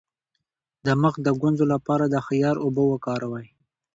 د 0.85 0.87
مخ 1.01 1.13
د 1.25 1.27
ګونځو 1.41 1.65
لپاره 1.73 2.05
د 2.07 2.15
خیار 2.27 2.55
اوبه 2.65 2.83
وکاروئ 2.87 3.47